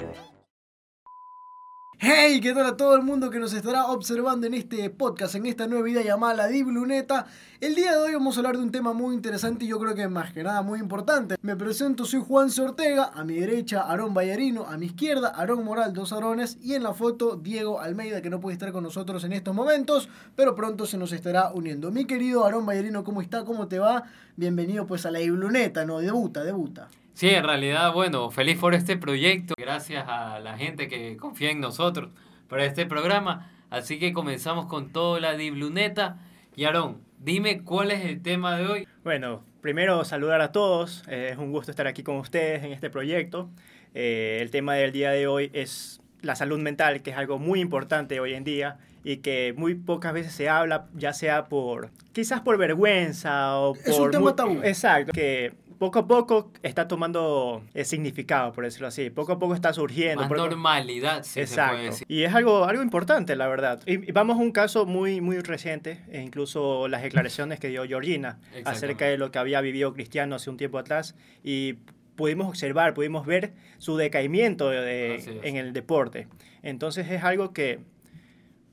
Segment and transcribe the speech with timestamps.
[2.06, 5.46] Hey, ¿qué tal a todo el mundo que nos estará observando en este podcast, en
[5.46, 7.24] esta nueva vida llamada La Dibluneta?
[7.62, 9.94] El día de hoy vamos a hablar de un tema muy interesante y yo creo
[9.94, 11.36] que más que nada muy importante.
[11.40, 15.94] Me presento, soy Juan Ortega, a mi derecha Aarón Ballarino, a mi izquierda Aarón Moral,
[15.94, 19.32] dos Arones, y en la foto Diego Almeida, que no puede estar con nosotros en
[19.32, 21.90] estos momentos, pero pronto se nos estará uniendo.
[21.90, 23.46] Mi querido Aarón Ballarino, ¿cómo está?
[23.46, 24.02] ¿Cómo te va?
[24.36, 26.00] Bienvenido pues a La Dibluneta, ¿no?
[26.00, 26.86] Debuta, debuta.
[27.14, 29.54] Sí, en realidad, bueno, feliz por este proyecto.
[29.56, 32.10] Gracias a la gente que confía en nosotros
[32.48, 33.52] para este programa.
[33.70, 36.18] Así que comenzamos con toda la dibluneta.
[36.56, 38.88] Y Aarón, dime cuál es el tema de hoy.
[39.04, 41.04] Bueno, primero saludar a todos.
[41.06, 43.48] Eh, es un gusto estar aquí con ustedes en este proyecto.
[43.94, 47.60] Eh, el tema del día de hoy es la salud mental, que es algo muy
[47.60, 52.40] importante hoy en día y que muy pocas veces se habla, ya sea por, quizás
[52.40, 53.88] por vergüenza o por...
[53.88, 54.60] Es un tema tabú.
[54.64, 59.10] Exacto, que poco a poco está tomando el significado, por decirlo así.
[59.10, 60.22] Poco a poco está surgiendo.
[60.22, 61.72] Más normalidad, sí Exacto.
[61.72, 62.06] se puede decir.
[62.08, 63.80] Y es algo, algo importante, la verdad.
[63.86, 67.84] Y, y vamos a un caso muy, muy reciente, e incluso las declaraciones que dio
[67.84, 71.14] Georgina acerca de lo que había vivido Cristiano hace un tiempo atrás.
[71.42, 71.74] Y
[72.16, 76.28] pudimos observar, pudimos ver su decaimiento de, en el deporte.
[76.62, 77.80] Entonces es algo que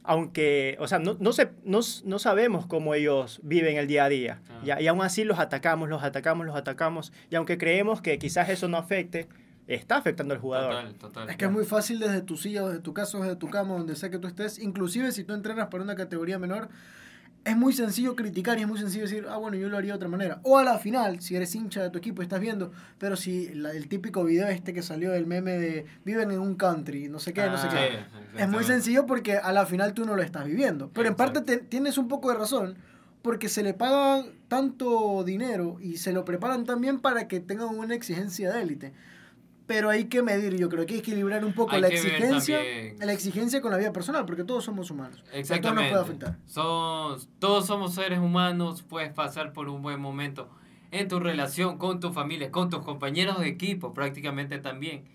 [0.04, 4.10] aunque, o sea, no, no, se, no, no, sabemos cómo ellos viven el día a
[4.10, 4.42] día.
[4.50, 4.80] Ah.
[4.80, 7.14] Y, y, aún así los atacamos, los atacamos, los atacamos.
[7.30, 9.28] Y aunque creemos que quizás eso no afecte,
[9.68, 10.74] está afectando al jugador.
[10.74, 13.50] Total, total, es que es muy fácil desde tu silla, desde tu casa, desde tu
[13.50, 16.70] cama, donde sea que tú estés, inclusive si tú entrenas para una categoría menor,
[17.44, 19.96] es muy sencillo criticar y es muy sencillo decir, ah, bueno, yo lo haría de
[19.96, 20.40] otra manera.
[20.44, 23.50] O a la final, si eres hincha de tu equipo y estás viendo, pero si
[23.54, 27.20] la, el típico video este que salió del meme de viven en un country, no
[27.20, 27.88] sé qué, no sé Ah,
[28.36, 28.44] qué.
[28.44, 30.92] Es muy sencillo porque a la final tú no lo estás viviendo.
[30.94, 32.76] Pero en parte te, tienes un poco de razón
[33.24, 37.96] porque se le paga tanto dinero y se lo preparan también para que tengan una
[37.96, 38.94] exigencia de élite
[39.72, 42.60] pero hay que medir, yo creo que hay que equilibrar un poco hay la exigencia,
[43.00, 45.24] la exigencia con la vida personal, porque todos somos humanos.
[45.32, 45.92] Exactamente.
[45.92, 46.38] Todo nos puede afectar.
[46.46, 50.50] Somos, todos somos seres humanos, puedes pasar por un buen momento
[50.92, 55.06] en tu relación con tu familia, con tus compañeros de equipo, prácticamente también.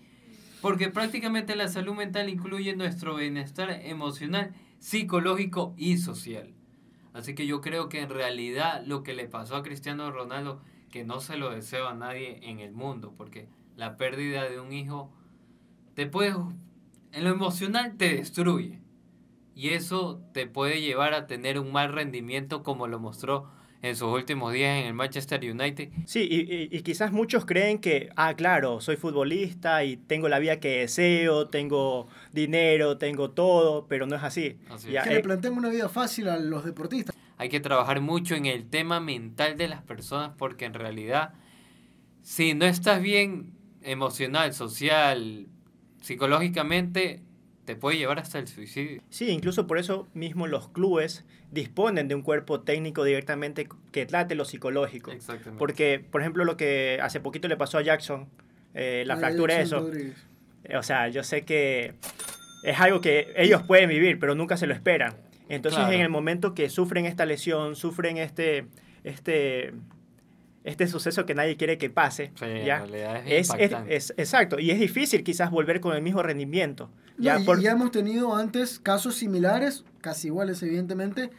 [0.59, 6.51] Porque prácticamente la salud mental incluye nuestro bienestar emocional, psicológico y social.
[7.13, 11.03] Así que yo creo que en realidad lo que le pasó a Cristiano Ronaldo, que
[11.03, 13.47] no se lo deseo a nadie en el mundo, porque
[13.77, 15.13] la pérdida de un hijo
[15.93, 16.35] te puede
[17.13, 18.81] en lo emocional te destruye
[19.55, 23.49] y eso te puede llevar a tener un mal rendimiento como lo mostró
[23.81, 25.89] en sus últimos días en el Manchester United.
[26.05, 30.39] Sí, y, y, y, quizás muchos creen que, ah, claro, soy futbolista y tengo la
[30.39, 34.57] vida que deseo, tengo dinero, tengo todo, pero no es así.
[34.69, 35.07] así ya, es.
[35.07, 37.15] Que eh, le planteen una vida fácil a los deportistas.
[37.37, 41.33] Hay que trabajar mucho en el tema mental de las personas porque en realidad,
[42.23, 43.56] si no estás bien
[43.87, 45.47] emocional, social,
[46.01, 47.21] psicológicamente,
[47.65, 49.01] te puede llevar hasta el suicidio.
[49.09, 54.35] Sí, incluso por eso mismo los clubes disponen de un cuerpo técnico directamente que trate
[54.35, 55.11] lo psicológico.
[55.11, 55.59] Exactamente.
[55.59, 58.27] Porque, por ejemplo, lo que hace poquito le pasó a Jackson,
[58.73, 59.89] eh, la fractura de eso.
[60.77, 61.93] O sea, yo sé que
[62.63, 65.15] es algo que ellos pueden vivir, pero nunca se lo esperan.
[65.49, 65.93] Entonces, claro.
[65.93, 68.67] en el momento que sufren esta lesión, sufren este,
[69.03, 69.73] este,
[70.67, 72.31] este suceso que nadie quiere que pase.
[72.35, 72.77] Sí, ¿ya?
[72.77, 76.21] en realidad es, es, es, es, exacto, y es difícil quizás volver con el mismo
[76.21, 76.89] rendimiento.
[77.17, 77.35] ¿ya?
[77.35, 77.61] No, y, Por...
[77.61, 81.31] ya hemos tenido antes casos similares, casi iguales evidentemente,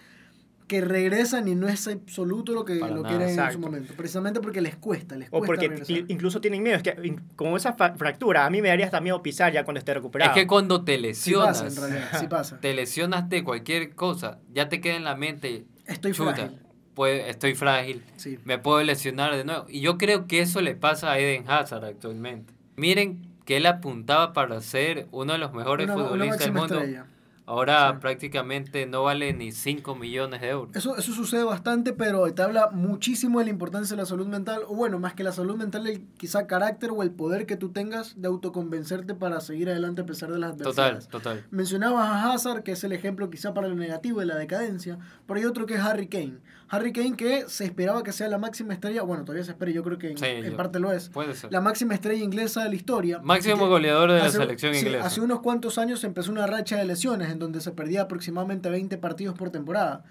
[0.67, 3.95] que regresan y no es absoluto lo que, lo que eran en su momento.
[3.97, 6.05] Precisamente porque les cuesta, les cuesta O porque regresar.
[6.09, 6.77] incluso tienen miedo.
[6.77, 9.95] Es que como esa fractura, a mí me daría hasta miedo pisar ya cuando esté
[9.95, 10.31] recuperado.
[10.31, 12.59] Es que cuando te lesionas, sí pasa, en realidad, sí pasa.
[12.61, 15.65] te lesionas de cualquier cosa, ya te queda en la mente.
[15.87, 16.59] Estoy chuta, frágil.
[16.99, 18.41] Puede, estoy frágil, sí.
[18.45, 19.67] me puedo lesionar de nuevo.
[19.69, 22.53] Y yo creo que eso le pasa a Eden Hazard actualmente.
[22.75, 26.75] Miren que él apuntaba para ser uno de los mejores una, futbolistas una del mundo.
[26.81, 27.07] Estrella.
[27.49, 27.97] Ahora Sí.
[28.01, 30.77] prácticamente no vale ni 5 millones de euros.
[30.77, 34.61] Eso, eso sucede bastante, pero te habla muchísimo de la importancia de la salud mental,
[34.69, 37.71] o bueno, más que la salud mental, el quizá carácter o el poder que tú
[37.71, 41.09] tengas de autoconvencerte para seguir adelante a pesar de las adversidades.
[41.09, 41.47] Total, total.
[41.51, 45.41] Mencionabas a Hazard, que es el ejemplo quizá para lo negativo de la decadencia, pero
[45.41, 46.39] hay otro que es Harry Kane.
[46.71, 49.83] Harry Kane que se esperaba que sea la máxima estrella, bueno, todavía se espera, yo
[49.83, 51.51] creo que en, Sí, en yo- parte lo es, Puede ser.
[51.51, 53.21] la máxima estrella inglesa de la historia.
[53.23, 55.07] Máximo goleador de la hace- selección sí, inglesa.
[55.07, 58.99] hace unos cuantos años empezó una racha de lesiones en donde se perdía aproximadamente 20
[58.99, 60.05] partidos por temporada.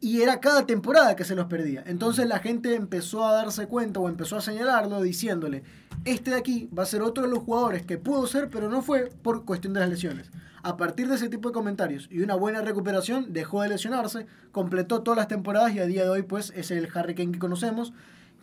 [0.00, 1.82] y era cada temporada que se los perdía.
[1.86, 5.62] Entonces la gente empezó a darse cuenta o empezó a señalarlo diciéndole,
[6.04, 8.82] este de aquí va a ser otro de los jugadores que pudo ser, pero no
[8.82, 10.30] fue por cuestión de las lesiones.
[10.62, 15.02] A partir de ese tipo de comentarios y una buena recuperación, dejó de lesionarse, completó
[15.02, 17.92] todas las temporadas y a día de hoy pues es el Harry Kane que conocemos,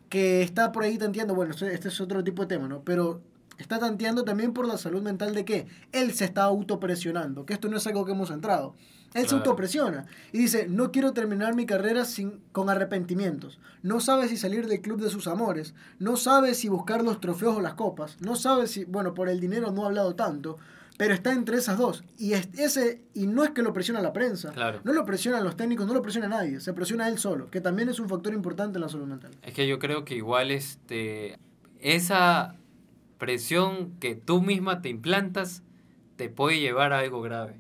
[0.10, 2.82] que está por ahí tanteando, bueno, este es otro tipo de tema, ¿no?
[2.84, 3.22] Pero
[3.58, 7.70] está tanteando también por la salud mental de que él se está autopresionando, que esto
[7.70, 8.76] no es algo que hemos entrado.
[9.14, 13.60] Él se autopresiona y dice, no quiero terminar mi carrera sin, con arrepentimientos.
[13.84, 17.58] No sabe si salir del club de sus amores, no sabe si buscar los trofeos
[17.58, 20.58] o las copas, no sabe si, bueno, por el dinero no ha hablado tanto,
[20.98, 22.04] pero está entre esas dos.
[22.18, 24.52] Y, ese, y no es que lo presiona la prensa,
[24.84, 27.90] no lo presionan los técnicos, no lo presiona nadie, se presiona él solo, que también
[27.90, 29.32] es un factor importante en la salud mental.
[29.44, 31.38] Es que yo creo que igual este,
[31.80, 32.56] esa
[33.24, 35.64] presión que tú misma te implantas
[36.18, 37.56] te puede llevar a algo grave.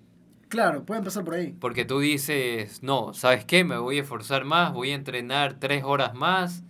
[0.49, 1.55] Claro, puede empezar por ahí.
[1.57, 3.63] Porque tú dices, no, ¿sabes qué?
[3.63, 6.65] Me voy a esforzar más, voy a entrenar tres horas más,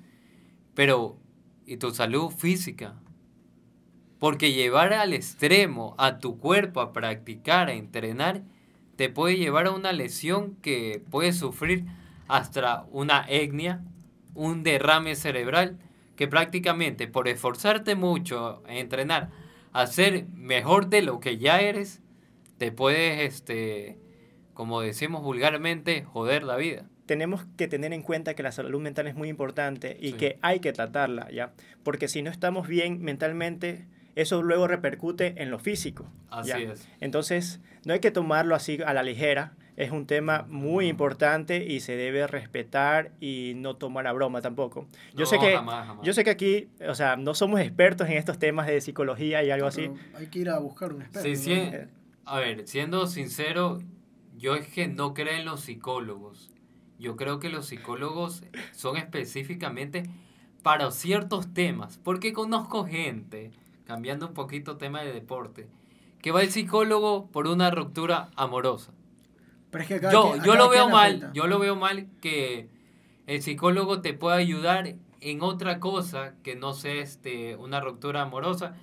[0.75, 1.17] pero
[1.65, 2.93] ¿y tu salud física?
[4.19, 8.43] Porque llevar al extremo a tu cuerpo a practicar, a entrenar,
[8.95, 11.85] te puede llevar a una lesión que puede sufrir
[12.27, 13.83] hasta una etnia,
[14.35, 15.79] un derrame cerebral,
[16.15, 19.29] que prácticamente por esforzarte mucho entrenar,
[19.71, 22.01] a ser mejor de lo que ya eres,
[22.57, 23.97] te puedes, este,
[24.53, 26.87] como decimos vulgarmente, joder la vida.
[27.05, 30.59] Tenemos que tener en cuenta que la salud mental es muy importante y que hay
[30.59, 31.51] que tratarla, ¿ya?
[31.83, 36.05] Porque si no estamos bien mentalmente, eso luego repercute en lo físico.
[36.29, 36.87] Así es.
[37.01, 39.53] Entonces, no hay que tomarlo así a la ligera.
[39.75, 44.87] Es un tema muy importante y se debe respetar y no tomar a broma tampoco.
[45.15, 45.59] Yo sé que
[46.03, 49.49] yo sé que aquí, o sea, no somos expertos en estos temas de psicología y
[49.49, 49.89] algo así.
[50.15, 51.27] Hay que ir a buscar un experto.
[51.27, 51.71] Sí, sí.
[52.25, 53.79] A ver, siendo sincero,
[54.37, 56.51] yo es que no creo en los psicólogos.
[56.99, 60.03] Yo creo que los psicólogos son específicamente
[60.61, 61.99] para ciertos temas.
[62.03, 63.51] Porque conozco gente,
[63.85, 65.67] cambiando un poquito tema de deporte,
[66.21, 68.93] que va el psicólogo por una ruptura amorosa.
[69.73, 72.69] Pero es que yo, yo lo veo mal, yo lo veo mal que
[73.25, 78.75] el psicólogo te pueda ayudar en otra cosa que no sea este, una ruptura amorosa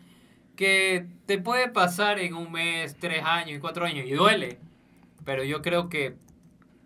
[0.57, 4.59] que te puede pasar en un mes, tres años y cuatro años y duele.
[5.25, 6.17] Pero yo creo que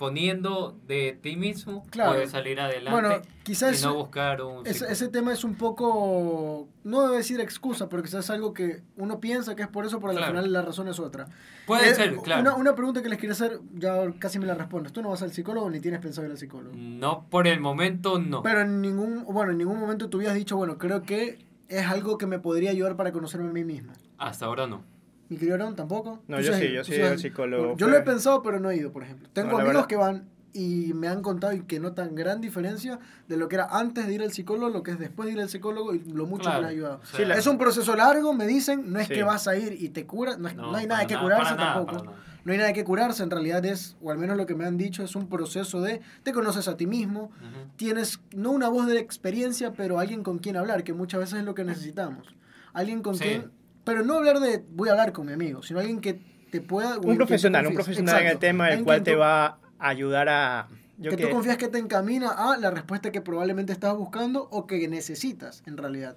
[0.04, 5.08] poniendo de ti mismo puedes salir adelante bueno, quizás y no buscar un ese, ese,
[5.08, 9.56] tema es un poco no debo decir excusa pero quizás es algo que uno piensa
[9.56, 11.26] que es por eso pero al final la razón es otra.
[11.66, 12.42] Puede eh, ser claro.
[12.42, 14.92] una, una, pregunta que les quería hacer ya casi me la respondes.
[14.92, 18.18] Tú no vas al psicólogo ni tienes pensado ir al psicólogo no por el momento
[18.18, 18.42] no.
[18.42, 22.18] Pero en ningún bueno en ningún momento tú habías dicho bueno creo que es algo
[22.18, 23.94] que me podría ayudar para conocerme a mí mismo.
[24.18, 24.82] Hasta ahora no.
[25.28, 26.22] ¿Mi querido tampoco?
[26.28, 27.76] No, yo sí, yo sí, el psicólogo.
[27.76, 29.28] Yo lo he pensado, pero no he ido, por ejemplo.
[29.32, 33.48] Tengo amigos que van y me han contado y que notan gran diferencia de lo
[33.48, 35.94] que era antes de ir al psicólogo, lo que es después de ir al psicólogo
[35.94, 37.00] y lo mucho que me ha ayudado.
[37.18, 40.38] es un proceso largo, me dicen, no es que vas a ir y te curas,
[40.38, 44.10] no, hay nada que curarse tampoco no hay nada que curarse, en realidad es, o
[44.10, 46.86] al menos lo que me han dicho, es un proceso de, te conoces a ti
[46.86, 47.30] mismo,
[47.76, 51.44] tienes no una voz de experiencia, pero alguien con quien hablar, que muchas veces es
[51.44, 52.34] lo que necesitamos.
[52.74, 53.50] Alguien con quien,
[53.84, 56.20] pero no hablar de, voy a hablar con mi amigo, sino alguien que
[56.50, 56.98] te pueda...
[56.98, 60.68] Un profesional, un profesional en el tema, el cual te va a ayudar a...
[61.02, 64.88] que, tú confías que te encamina a la respuesta que probablemente estás buscando o que
[64.88, 66.16] necesitas en realidad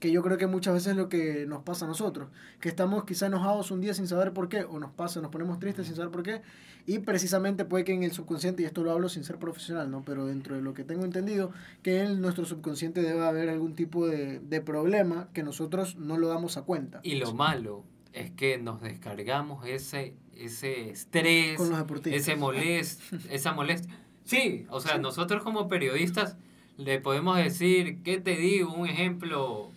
[0.00, 2.28] que yo creo que muchas veces es lo que nos pasa a nosotros,
[2.60, 5.58] que estamos quizá enojados un día sin saber por qué, o nos pasa, nos ponemos
[5.58, 6.42] tristes sin saber por qué,
[6.86, 10.02] y precisamente puede que en el subconsciente, y esto lo hablo sin ser profesional, ¿no?
[10.04, 11.52] pero dentro de lo que tengo entendido,
[11.82, 16.28] que en nuestro subconsciente debe haber algún tipo de, de problema que nosotros no lo
[16.28, 17.00] damos a cuenta.
[17.02, 21.60] Y lo malo es que nos descargamos ese, ese estrés,
[22.06, 23.94] ese molest, esa molestia.
[24.24, 26.36] Sí, o sea, nosotros como periodistas
[26.76, 28.72] le podemos decir, ¿qué te digo?
[28.72, 29.70] Un ejemplo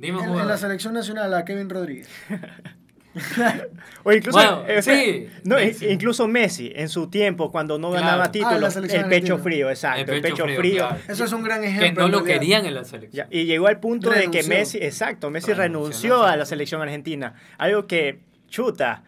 [0.00, 2.08] en, la selección nacional a Kevin Rodríguez.
[4.04, 9.06] o incluso, eh, no, incluso Messi en su tiempo cuando no ganaba ah, títulos el
[9.06, 12.66] pecho frío exacto el pecho, frío, eso es un gran ejemplo que no lo querían
[12.66, 13.26] en la selección.
[13.30, 17.34] Y llegó al punto de que Messi exacto Messi renunció, a la selección argentina.
[17.56, 19.02] Algo que chuta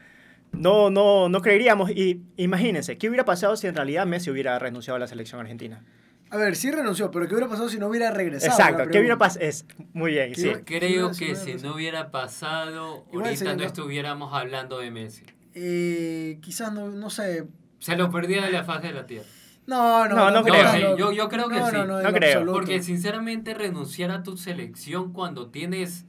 [0.53, 1.91] no no no creeríamos.
[1.91, 5.83] Y imagínense qué hubiera pasado si en realidad Messi hubiera renunciado a la selección argentina
[6.31, 8.53] a ver, sí renunció, pero ¿qué hubiera pasado si no hubiera regresado?
[8.53, 9.45] Exacto, ¿qué hubiera pasado?
[9.45, 10.53] Es muy bien, sí.
[10.65, 15.25] Creo que si no hubiera pasado, ahorita no estuviéramos hablando de Messi.
[15.55, 17.47] Eh, quizás, no, no sé.
[17.79, 19.27] Se lo perdía de la faz de la tierra.
[19.67, 20.97] No, no, no, no, creo.
[20.97, 21.73] yo, yo, creo que sí.
[21.73, 22.47] No, no, no creo.
[22.47, 26.07] Porque sinceramente renunciar a tu selección cuando tienes...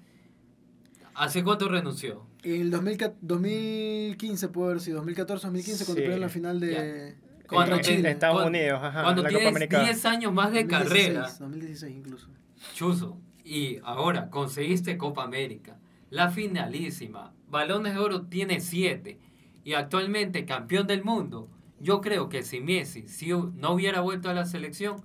[1.13, 2.25] ¿Hace cuánto renunció?
[2.43, 6.09] En el 2015 puede haber sido, 2014, 2015, cuando sí.
[6.09, 7.17] en la final de...
[7.55, 9.83] Cuando en, tiene- Estados cuando- Unidos, ajá, Cuando la Copa tienes América.
[9.83, 12.27] 10 años más de 2016, carrera, 2016 incluso.
[12.73, 15.77] Chuzo, y ahora conseguiste Copa América,
[16.09, 19.19] la finalísima, balones de oro tiene 7
[19.63, 21.49] y actualmente campeón del mundo.
[21.79, 25.01] Yo creo que si Messi si no hubiera vuelto a la selección,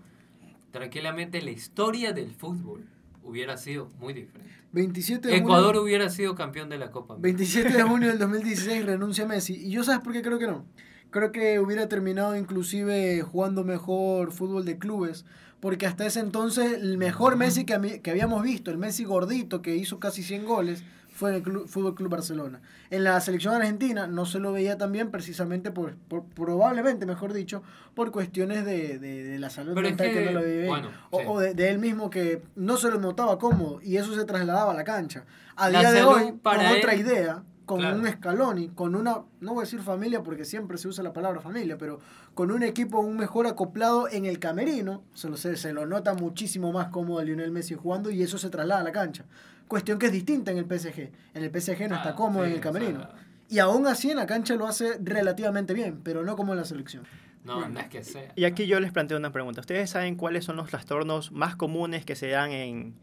[0.70, 2.84] tranquilamente la historia del fútbol
[3.22, 4.50] hubiera sido muy diferente.
[4.72, 7.38] 27 de Ecuador junio, hubiera sido campeón de la Copa América.
[7.38, 9.54] 27 de junio del 2016 renuncia Messi.
[9.54, 10.66] Y yo sabes por qué creo que no.
[11.14, 15.24] Creo que hubiera terminado inclusive jugando mejor fútbol de clubes.
[15.60, 19.62] Porque hasta ese entonces el mejor Messi que, ami- que habíamos visto, el Messi gordito
[19.62, 22.60] que hizo casi 100 goles, fue en el Club, Fútbol Club Barcelona.
[22.90, 27.32] En la selección argentina no se lo veía tan bien precisamente por, por- probablemente, mejor
[27.32, 27.62] dicho,
[27.94, 30.66] por cuestiones de, de- de la salud Pero es mental que, que, no lo bien.
[30.66, 31.24] bueno, o, sí.
[31.28, 34.72] o de, de él mismo que no se lo notaba cómodo y eso se trasladaba
[34.72, 35.24] a la cancha.
[35.56, 37.96] A La día de hoy, para con otra él- idea, con Claro.
[37.98, 41.40] un Scaloni, con una, no voy a decir familia porque siempre se usa la palabra
[41.40, 41.98] familia, pero
[42.34, 46.14] con un equipo un mejor acoplado en el camerino, se lo, se, se lo nota
[46.14, 49.24] muchísimo más cómodo a Lionel Messi jugando y eso se traslada a la cancha.
[49.68, 51.10] Cuestión que es distinta en el PSG.
[51.34, 52.98] En el PSG no está Ah, cómodo sí, en el o camerino.
[53.00, 53.10] sea,
[53.48, 56.64] Y aún así en la cancha lo hace relativamente bien, pero no como en la
[56.66, 57.04] selección.
[57.44, 58.32] no, no es que sea.
[58.36, 59.60] Y aquí yo les planteo una pregunta.
[59.62, 62.94] ¿Ustedes saben cuáles son los trastornos más comunes que se dan en,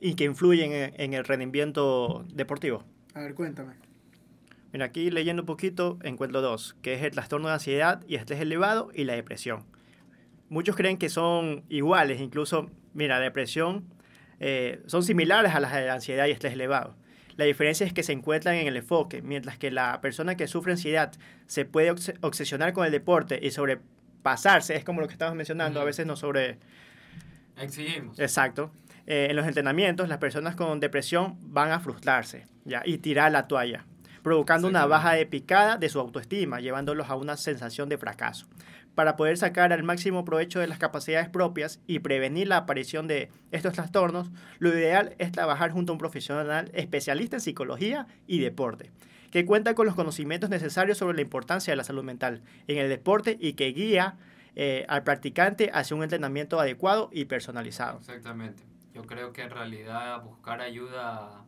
[0.00, 2.82] y que influyen en, en el rendimiento deportivo?
[3.14, 3.72] A ver, cuéntame.
[4.76, 8.40] Mira, aquí leyendo un poquito encuentro dos, que es el trastorno de ansiedad y estrés
[8.42, 9.64] elevado y la depresión.
[10.50, 13.86] Muchos creen que son iguales, incluso, mira, depresión
[14.38, 16.94] eh, son similares a las de ansiedad y estrés elevado.
[17.36, 20.72] La diferencia es que se encuentran en el enfoque, mientras que la persona que sufre
[20.72, 21.10] ansiedad
[21.46, 25.80] se puede obs- obsesionar con el deporte y sobrepasarse, es como lo que estamos mencionando,
[25.80, 26.58] a veces no sobre...
[27.58, 28.18] Exigimos.
[28.18, 28.70] Exacto.
[29.06, 32.82] Eh, en los entrenamientos, las personas con depresión van a frustrarse ¿ya?
[32.84, 33.86] y tirar la toalla,
[34.26, 38.48] provocando una baja de picada de su autoestima, llevándolos a una sensación de fracaso.
[38.96, 43.30] Para poder sacar al máximo provecho de las capacidades propias y prevenir la aparición de
[43.52, 48.90] estos trastornos, lo ideal es trabajar junto a un profesional especialista en psicología y deporte,
[49.30, 52.88] que cuenta con los conocimientos necesarios sobre la importancia de la salud mental en el
[52.88, 54.16] deporte y que guía
[54.56, 57.98] eh, al practicante hacia un entrenamiento adecuado y personalizado.
[57.98, 58.64] Exactamente.
[58.92, 61.44] Yo creo que en realidad buscar ayuda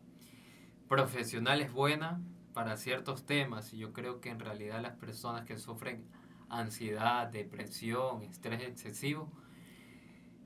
[0.86, 2.20] profesional es buena
[2.58, 6.04] para ciertos temas y yo creo que en realidad las personas que sufren
[6.48, 9.30] ansiedad, depresión, estrés excesivo,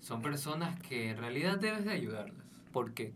[0.01, 2.45] son personas que en realidad debes de ayudarlas.
[2.71, 3.15] Porque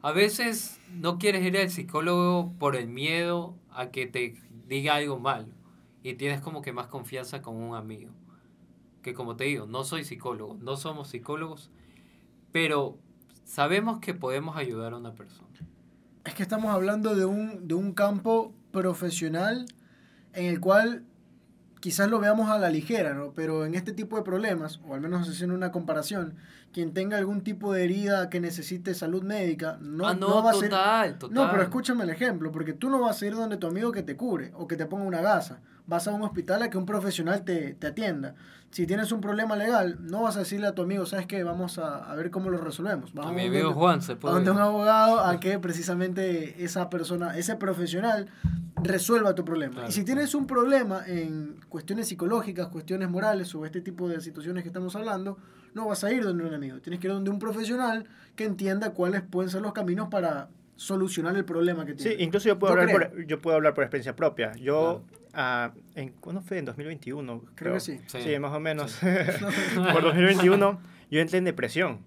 [0.00, 5.18] a veces no quieres ir al psicólogo por el miedo a que te diga algo
[5.18, 5.52] malo
[6.02, 8.10] y tienes como que más confianza con un amigo.
[9.02, 11.70] Que como te digo, no soy psicólogo, no somos psicólogos,
[12.52, 12.96] pero
[13.44, 15.50] sabemos que podemos ayudar a una persona.
[16.24, 19.66] Es que estamos hablando de un, de un campo profesional
[20.32, 21.04] en el cual
[21.80, 23.32] quizás lo veamos a la ligera, ¿no?
[23.32, 26.34] Pero en este tipo de problemas, o al menos haciendo una comparación,
[26.72, 30.50] quien tenga algún tipo de herida que necesite salud médica, no, ah, no, no va
[30.50, 30.68] a ser...
[30.68, 31.34] total, total.
[31.34, 34.02] No, pero escúchame el ejemplo, porque tú no vas a ir donde tu amigo que
[34.02, 35.60] te cure o que te ponga una gasa.
[35.86, 38.34] Vas a un hospital a que un profesional te, te atienda.
[38.70, 41.42] Si tienes un problema legal, no vas a decirle a tu amigo, ¿sabes qué?
[41.42, 43.10] Vamos a, a ver cómo lo resolvemos.
[43.10, 44.34] a Vamos mi donde- amigo Juan se a puede.
[44.36, 48.28] donde un abogado a que precisamente esa persona, ese profesional
[48.82, 49.72] resuelva tu problema.
[49.74, 49.88] Claro.
[49.88, 54.62] Y si tienes un problema en cuestiones psicológicas, cuestiones morales o este tipo de situaciones
[54.62, 55.36] que estamos hablando,
[55.74, 58.06] no vas a ir donde un amigo, tienes que ir donde un profesional
[58.36, 62.20] que entienda cuáles pueden ser los caminos para solucionar el problema que Sí, tienes.
[62.20, 63.10] incluso yo puedo, Yo hablar creo.
[63.10, 64.52] por, yo puedo hablar por experiencia propia.
[64.54, 65.02] Yo,
[65.34, 66.58] ah, en, ¿cuándo fue?
[66.58, 67.44] En 2021.
[67.54, 68.00] Creo que sí.
[68.06, 68.38] Sí, Sí.
[68.38, 68.98] más o menos.
[69.92, 72.00] por 2021 yo entré en depresión.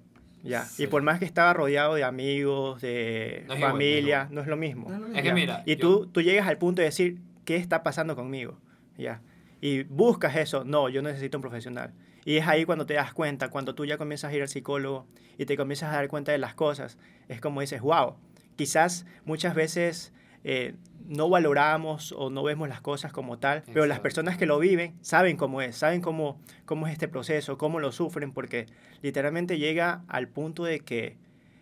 [0.43, 0.65] Ya.
[0.65, 0.83] Sí.
[0.83, 4.47] Y por más que estaba rodeado de amigos, de No es igual, familia, no es
[4.47, 4.89] lo mismo.
[4.89, 5.17] No es lo mismo.
[5.19, 8.15] Es que mira, y yo- tú, tú llegas al punto de decir, ¿qué está pasando
[8.15, 8.57] conmigo?
[8.97, 9.21] Ya.
[9.61, 11.93] Y buscas eso, no, yo necesito un profesional.
[12.25, 15.07] Y es ahí cuando te das cuenta, cuando tú ya comienzas a ir al psicólogo
[15.37, 16.97] y te comienzas a dar cuenta de las cosas,
[17.29, 18.15] es como dices, wow,
[18.57, 20.13] quizás muchas veces
[20.43, 20.75] eh,
[21.07, 24.93] no valoramos o no vemos las cosas como tal, pero las personas que lo viven
[25.01, 28.67] saben cómo es, saben cómo, cómo es este proceso, cómo lo sufren, porque
[29.01, 31.17] literalmente llega al punto de que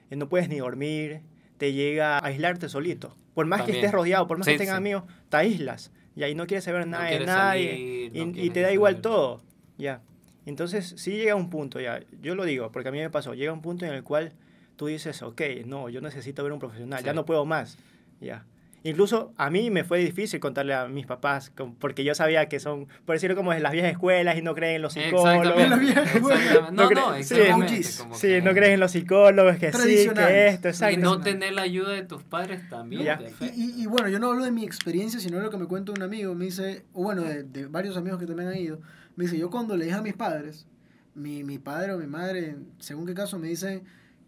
[0.10, 1.22] eh, no puedes ni dormir,
[1.58, 3.16] te llega a aislarte solito.
[3.34, 4.78] Por más que estés rodeado, por más Sí, que tengas sí.
[4.78, 5.92] amigos, te aíslas.
[6.16, 7.70] Y ahí no quieres saber No nada de nadie.
[7.72, 9.42] salir, y, no y quieres te da igual todo.
[9.78, 10.02] Ya.
[10.46, 12.02] Entonces, sí llega un punto, ya.
[12.22, 13.34] Yo lo digo, porque a mí me pasó.
[13.34, 14.34] Llega un punto en el cual
[14.76, 17.78] tú dices, ok, no, yo necesito ver un profesional, ya no puedo más.
[18.20, 18.46] Ya.
[18.84, 22.88] Incluso a mí me fue difícil contarle a mis papás, porque yo sabía que son,
[23.06, 25.36] por decirlo como en las viejas escuelas y no creen en los psicólogos.
[25.36, 25.70] Exactamente.
[25.70, 26.36] La vieja escuela.
[26.40, 26.76] exactamente.
[26.76, 30.48] No, No no, sí, como Sí, que- no creen en los psicólogos, que sí, que
[30.48, 31.00] esto, Y exacto.
[31.00, 33.20] no tener la ayuda de tus padres también.
[33.40, 35.66] Y, y- y bueno, yo no hablo de mi experiencia, sino de lo que me
[35.68, 36.34] cuenta un amigo.
[36.34, 38.80] Me dice, o bueno, de, de varios amigos que también han ido.
[39.16, 40.66] Me dice, yo cuando le dije a mis padres,
[41.14, 43.84] mi, mi padre o mi madre, según qué caso, me dice,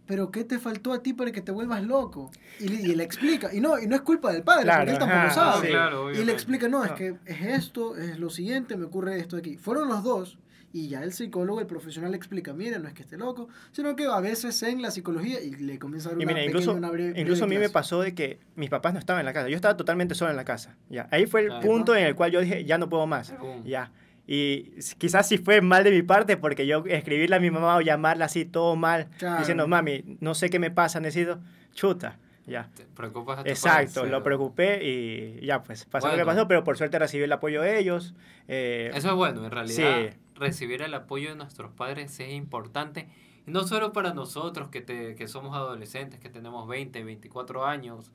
[0.05, 2.31] pero ¿qué te faltó a ti para que te vuelvas loco?
[2.59, 5.33] Y, y le explica, y no, y no es culpa del padre, porque él tampoco
[5.33, 5.73] sabe.
[6.19, 9.57] y le explica, no, es que es esto, es lo siguiente, me ocurre esto aquí.
[9.57, 10.37] Fueron los dos,
[10.75, 13.95] y ya el psicólogo, el profesional le explica, mira, no es que esté loco, sino
[13.95, 16.75] que a veces en la psicología y le comienza a dar una, mira, incluso,
[17.15, 19.55] Incluso a mí me pasó de que mis papás no estaban en la casa, yo
[19.55, 20.75] estaba totalmente solo en la casa.
[20.89, 21.07] Ya.
[21.11, 23.33] Ahí fue el punto en el cual yo dije, ya no puedo más.
[23.63, 23.91] Ya.
[24.25, 27.81] Y quizás sí fue mal de mi parte porque yo escribirle a mi mamá o
[27.81, 31.39] llamarla así todo mal, diciendo, mami, no sé qué me pasa, necesito
[31.73, 32.17] chuta.
[32.45, 32.69] Ya.
[32.75, 36.63] Te preocupas a tu Exacto, lo preocupé y ya, pues pasó lo que pasó, pero
[36.63, 38.13] por suerte recibí el apoyo de ellos.
[38.47, 40.13] Eh, Eso es bueno, en realidad.
[40.35, 43.07] Recibir el apoyo de nuestros padres es importante.
[43.45, 48.11] Y no solo para nosotros que, te, que somos adolescentes, que tenemos 20, 24 años,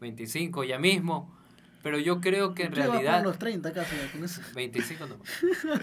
[0.00, 1.34] 25 ya mismo.
[1.84, 3.22] Pero yo creo que en realidad...
[3.22, 3.94] los 30 casi,
[4.54, 5.16] 25 no.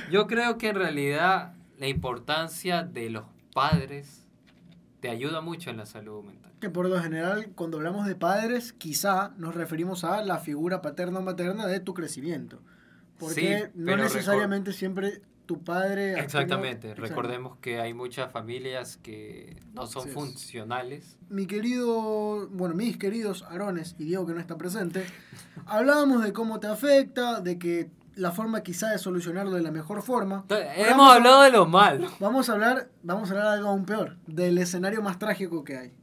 [0.10, 4.28] Yo creo que en realidad la importancia de los padres
[5.00, 6.52] te ayuda mucho en la salud mental.
[6.60, 11.20] Que por lo general, cuando hablamos de padres, quizá nos referimos a la figura paterna
[11.20, 12.64] o materna de tu crecimiento.
[13.20, 16.18] Porque no necesariamente siempre tu padre...
[16.18, 21.18] Exactamente, recordemos que hay muchas familias que no son funcionales.
[21.28, 25.06] Mi querido, bueno, mis queridos Arones y Diego que no está presente,
[25.66, 30.02] hablábamos de cómo te afecta, de que la forma quizá de solucionarlo de la mejor
[30.04, 30.46] forma.
[30.78, 32.08] Hemos hablado de lo malo.
[32.22, 35.78] Vamos a hablar, vamos a hablar de algo aún peor, del escenario más trágico que
[35.78, 35.94] hay.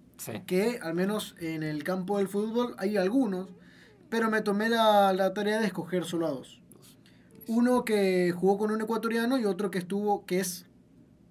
[0.46, 3.48] Que al menos en el campo del fútbol hay algunos,
[4.10, 6.60] pero me tomé la, la tarea de escoger solo a dos.
[7.48, 10.66] Uno que jugó con un ecuatoriano y otro que estuvo, que es,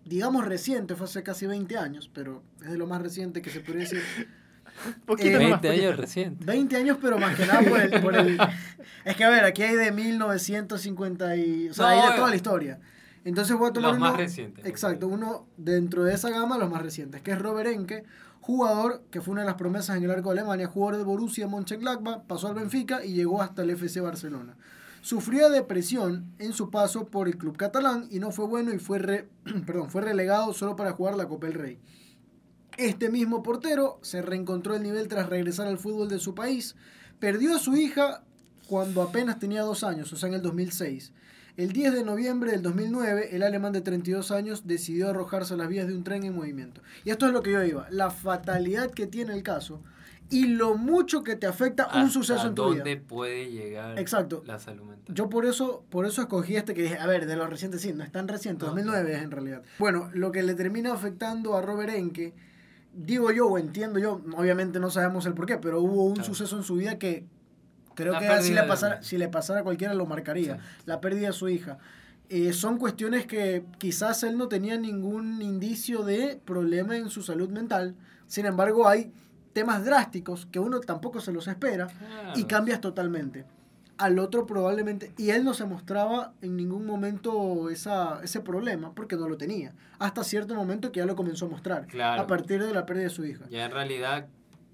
[0.04, 3.62] digamos, reciente, fue hace casi 20 años, pero es de lo más reciente que se
[3.62, 4.02] podría decir.
[5.08, 6.46] 20 eh, años reciente.
[6.46, 7.62] 20 años, pero más que nada
[8.02, 8.38] por el,
[9.06, 11.70] Es que, a ver, aquí hay de 1950 y...
[11.70, 12.80] O sea, hay de toda la historia.
[13.24, 14.66] Entonces voy a tomar los más recientes.
[14.66, 18.04] Exacto, uno dentro de esa gama, los más recientes, que es Robert Enke,
[18.40, 21.48] jugador que fue una de las promesas en el arco de Alemania, jugador de Borussia
[21.48, 24.56] Mönchengladbach, pasó al Benfica y llegó hasta el FC Barcelona.
[25.08, 29.00] Sufría depresión en su paso por el club catalán y no fue bueno y fue,
[29.66, 31.80] perdón, fue relegado solo para jugar la Copa del Rey.
[32.78, 36.76] Este mismo portero se reencontró el nivel tras regresar al fútbol de su país.
[37.20, 38.26] Perdió a su hija
[38.68, 41.14] cuando apenas tenía dos años, o sea, en el 2006.
[41.56, 45.70] El 10 de noviembre del 2009, el alemán de 32 años decidió arrojarse a las
[45.70, 46.82] vías de un tren en movimiento.
[47.06, 47.88] Y esto es lo que yo iba.
[47.92, 49.82] La fatalidad que tiene el caso
[50.30, 52.84] y lo mucho que te afecta un suceso en tu vida.
[52.84, 54.44] dónde puede llegar Exacto.
[54.46, 55.16] la salud mental?
[55.16, 57.94] Yo por eso, por eso escogí este que dije, a ver, de los recientes sí,
[57.94, 59.64] no es tan reciente, 2009 es en realidad.
[59.80, 62.34] Bueno, lo que le termina afectando a Robert Enke,
[62.94, 66.58] digo yo o entiendo yo, obviamente no sabemos el por qué, pero hubo un suceso
[66.58, 67.26] en su vida que
[67.96, 71.34] creo que si le, pasara, si le pasara a cualquiera lo marcaría, la pérdida de
[71.34, 71.78] su hija.
[72.30, 77.50] Eh, son cuestiones que quizás él no tenía ningún indicio de problema en su salud
[77.50, 77.96] mental,
[78.28, 79.14] sin embargo hay
[79.58, 81.88] temas drásticos que uno tampoco se los espera
[82.36, 83.44] y cambias totalmente.
[83.98, 89.16] Al otro probablemente, y él no se mostraba en ningún momento esa, ese problema porque
[89.16, 92.72] no lo tenía, hasta cierto momento que ya lo comenzó a mostrar, a partir de
[92.72, 93.46] la pérdida de su hija.
[93.50, 94.28] Ya en realidad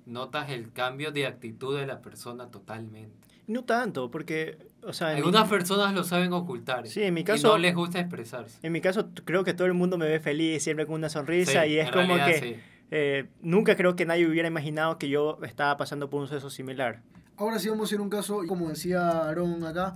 [0.05, 3.29] notas el cambio de actitud de la persona totalmente.
[3.47, 5.15] No tanto, porque, o sea...
[5.15, 6.87] Algunas personas lo saben ocultar.
[6.87, 7.47] Sí, en mi caso...
[7.47, 8.59] Y no les gusta expresarse.
[8.61, 11.65] En mi caso, creo que todo el mundo me ve feliz, siempre con una sonrisa,
[11.65, 12.72] y es como que...
[12.91, 17.01] Eh, nunca creo que nadie hubiera imaginado que yo estaba pasando por un suceso similar.
[17.37, 19.95] Ahora sí vamos a ir a un caso, como decía Aaron acá.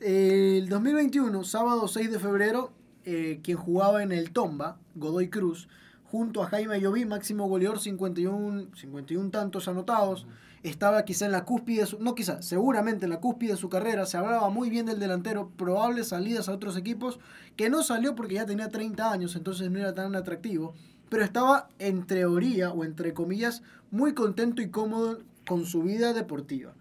[0.00, 2.72] El 2021, sábado 6 de febrero,
[3.04, 5.68] eh, quien jugaba en el Tomba, Godoy Cruz,
[6.04, 10.26] junto a Jaime Lloví, máximo goleador, 51, 51 tantos anotados.
[10.62, 14.04] Estaba quizá en la cúspide, no quizá, seguramente en la cúspide de su carrera.
[14.06, 17.20] Se hablaba muy bien del delantero, probables salidas a otros equipos,
[17.56, 20.74] que no salió porque ya tenía 30 años, entonces no era tan atractivo
[21.10, 26.72] pero estaba en teoría o entre comillas muy contento y cómodo con su vida deportiva.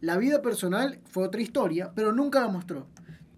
[0.00, 2.86] La vida personal fue otra historia, pero nunca la mostró.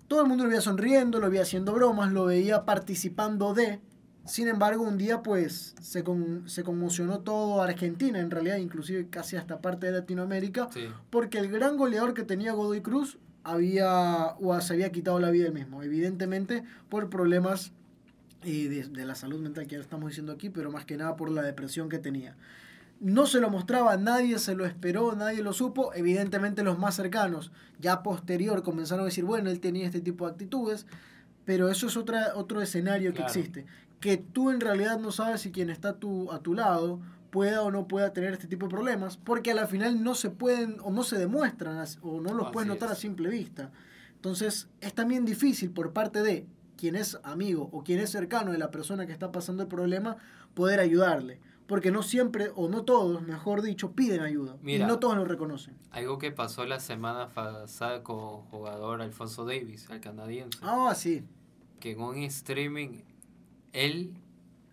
[0.09, 3.81] Todo el mundo lo veía sonriendo, lo veía haciendo bromas, lo veía participando de.
[4.25, 6.05] Sin embargo, un día pues se,
[6.47, 10.69] se conmocionó todo Argentina, en realidad inclusive casi hasta parte de Latinoamérica,
[11.11, 15.47] porque el gran goleador que tenía Godoy Cruz había o se había quitado la vida
[15.47, 17.73] él mismo, evidentemente por problemas
[18.47, 21.31] y de, la salud mental que ya estamos diciendo aquí, pero más que nada por
[21.31, 22.37] la depresión que tenía.
[23.01, 25.93] No se lo mostraba, nadie se lo esperó, nadie lo supo.
[25.95, 30.33] Evidentemente los más cercanos, ya posterior, comenzaron a decir, bueno, él tenía este tipo de
[30.33, 30.87] actitudes,
[31.45, 33.67] pero eso es otra, otro escenario que existe.
[34.01, 37.71] Que tú en realidad no sabes si quien está tu, a tu lado pueda o
[37.73, 40.93] no pueda tener este tipo de problemas, porque a la final no se pueden o
[40.93, 43.73] no se demuestran o no los puedes notar a simple vista.
[44.15, 46.47] Entonces es también difícil por parte de
[46.77, 50.17] quien es amigo o quien es cercano de la persona que está pasando el problema,
[50.55, 51.41] poder ayudarle.
[51.67, 54.57] Porque no siempre, o no todos, mejor dicho, piden ayuda.
[54.65, 55.77] y no todos lo reconocen.
[55.91, 60.59] Algo que pasó la semana pasada con jugador Alfonso Davis, el canadiense.
[60.63, 61.25] Ah, sí.
[61.81, 63.01] Que en un streaming,
[63.73, 64.15] él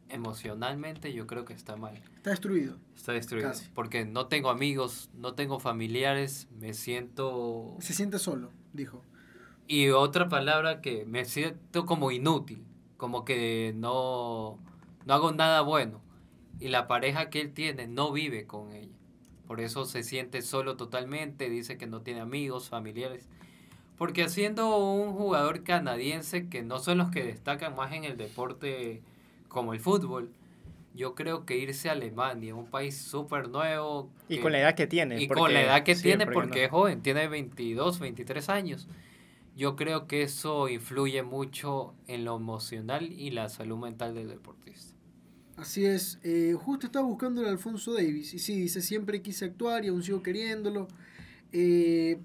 [0.10, 2.00] emocionalmente yo creo que está mal.
[2.16, 2.78] Está destruido.
[2.96, 3.52] Está destruido.
[3.74, 7.76] Porque no tengo amigos, no tengo familiares, me siento...
[7.80, 9.02] Se siente solo, dijo.
[9.67, 12.63] Y otra palabra que me siento como inútil,
[12.97, 14.60] como que no,
[15.06, 16.02] no hago nada bueno.
[16.60, 18.95] Y la pareja que él tiene no vive con ella.
[19.47, 23.28] Por eso se siente solo totalmente, dice que no tiene amigos, familiares.
[23.97, 29.02] Porque siendo un jugador canadiense que no son los que destacan más en el deporte
[29.47, 30.32] como el fútbol,
[30.95, 34.10] yo creo que irse a Alemania, un país súper nuevo.
[34.30, 35.21] Y con la edad que tiene.
[35.21, 38.88] Y con la edad que tiene porque es joven, tiene 22, 23 años
[39.56, 44.94] yo creo que eso influye mucho en lo emocional y la salud mental del deportista.
[45.56, 49.86] Así es, eh, justo estaba buscando el Alfonso Davis y sí, dice, siempre quise actuar
[49.86, 50.88] y aún sigo queriéndolo.
[51.52, 52.20] Eh,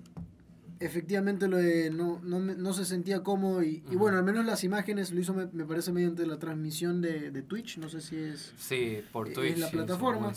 [0.80, 4.64] efectivamente lo de no, no, no, se sentía cómodo y, y, bueno, al menos las
[4.64, 8.52] imágenes lo hizo me, parece mediante la transmisión de, de, Twitch, no sé si es,
[8.56, 10.32] sí, por Twitch, la plataforma.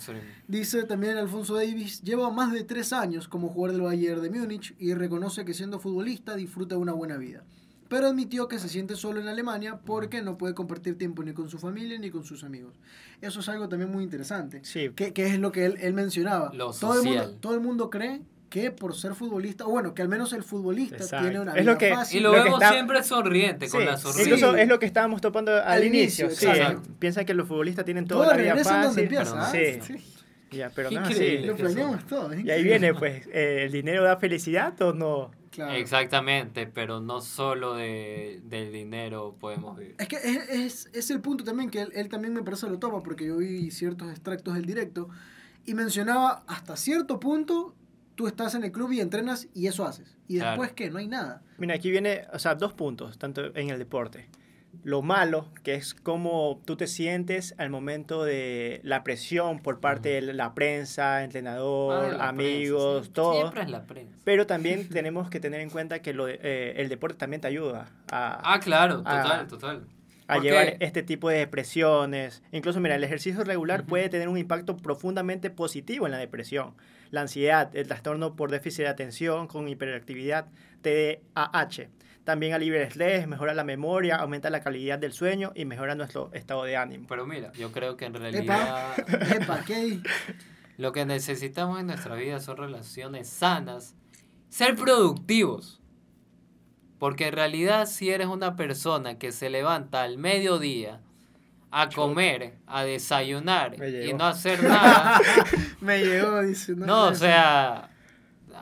[0.48, 4.76] Dice también Alfonso Davis, lleva más de tres años como jugador del Bayern de Múnich
[4.80, 7.44] y reconoce que siendo futbolista disfruta de una buena vida.
[7.88, 11.50] Pero admitió que se siente solo en Alemania porque no puede compartir tiempo ni con
[11.50, 12.80] su familia ni con sus amigos.
[13.20, 14.62] Eso es algo también muy interesante.
[14.64, 14.92] Sí.
[14.96, 16.54] Que, que es lo que él, él mencionaba.
[16.54, 20.02] Lo todo, el mundo, todo el mundo cree que por ser futbolista, o bueno, que
[20.02, 22.20] al menos el futbolista tiene una vida fácil.
[22.20, 24.24] Y lo, vemos siempre sonriente, con la sonrisa.
[24.24, 26.30] Incluso es lo que estábamos topando al, inicio.
[26.30, 26.48] sí,
[27.00, 29.04] piensan que los futbolistas tienen toda la vida fácil.
[29.04, 29.80] Empieza, sí.
[29.82, 29.96] sí.
[30.52, 31.38] Ya, pero no, sí.
[31.40, 32.38] Lo planeamos todo.
[32.38, 35.32] Y ahí viene, pues, eh, ¿el dinero da felicidad o no?
[35.50, 35.72] Claro.
[35.72, 39.96] Exactamente, pero no solo de, del dinero podemos vivir.
[39.98, 42.80] Es que es, es, es el punto también que él, él, también me parece lo
[42.80, 45.10] topa, porque yo vi ciertos extractos del directo
[45.66, 47.76] y mencionaba hasta cierto punto
[48.22, 50.16] tú estás en el club y entrenas y eso haces.
[50.28, 50.92] Y después, ¿qué?
[50.92, 51.42] No hay nada.
[51.58, 54.30] Mira, aquí viene, o sea, dos puntos, tanto en el deporte.
[54.84, 60.22] Lo malo, que es cómo tú te sientes al momento de la presión por parte
[60.22, 63.34] de la prensa, entrenador, ah, amigos, todo.
[63.42, 64.16] Siempre es la prensa.
[64.24, 67.90] Pero también tenemos que tener en cuenta que lo, eh, el deporte también te ayuda
[68.12, 68.54] a...
[68.54, 69.88] Ah, claro, total, total
[70.32, 72.42] a llevar este tipo de depresiones.
[72.52, 76.74] Incluso, mira, el ejercicio regular puede tener un impacto profundamente positivo en la depresión
[77.12, 80.48] la ansiedad, el trastorno por déficit de atención con hiperactividad,
[80.82, 81.90] TDAH.
[82.24, 86.32] También alivia el estrés, mejora la memoria, aumenta la calidad del sueño y mejora nuestro
[86.34, 87.06] estado de ánimo.
[87.10, 88.94] Pero mira, yo creo que en realidad
[89.36, 90.00] Epa, ¿qué?
[90.78, 93.96] lo que necesitamos en nuestra vida son relaciones sanas,
[94.50, 95.81] ser productivos.
[97.02, 101.00] Porque en realidad si eres una persona que se levanta al mediodía,
[101.72, 105.20] a comer, a desayunar y no hacer nada.
[105.82, 106.76] Me llegó, dice.
[106.76, 107.90] No, o sea,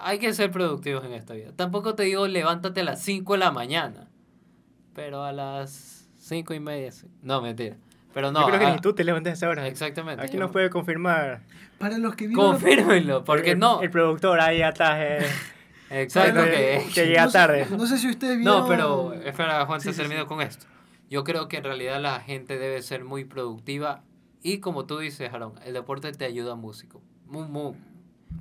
[0.02, 1.52] hay que ser productivos en esta vida.
[1.54, 4.08] Tampoco te digo levántate a las 5 de la mañana,
[4.96, 6.94] pero a las 5 y media.
[7.22, 7.76] No, mentira.
[8.14, 8.40] Pero no.
[8.40, 9.68] Yo creo que ni tú te levantas a esa hora.
[9.68, 10.24] Exactamente.
[10.24, 11.42] Aquí nos puede confirmar.
[11.78, 13.82] Para los que Confírmenlo, porque no.
[13.82, 15.26] El productor ahí atrás.
[15.90, 17.68] Exacto, que, llega tarde.
[17.72, 18.62] No sé si ustedes vieron...
[18.62, 20.66] No, pero espera, Juan, se terminó con esto.
[21.10, 24.04] Yo creo que en realidad la gente debe ser muy productiva
[24.42, 27.02] y como tú dices, Aaron, el deporte te ayuda músico.
[27.26, 27.74] Muy, muy,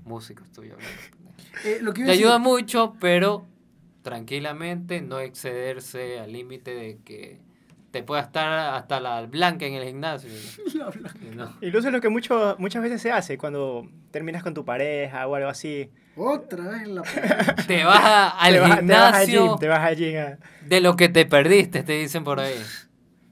[0.05, 0.95] músico estoy hablando.
[1.65, 3.45] Eh, te ayuda mucho, pero
[4.03, 7.41] tranquilamente, no excederse al límite de que
[7.99, 10.31] te pueda estar hasta la blanca en el gimnasio.
[11.35, 11.57] ¿no?
[11.61, 15.49] Incluso lo que mucho, muchas veces se hace cuando terminas con tu pareja o algo
[15.49, 15.91] así.
[16.17, 17.03] Otra vez en la
[17.67, 19.57] Te vas al gimnasio.
[19.57, 22.55] Te vas allí, te De lo que te perdiste, te dicen por ahí.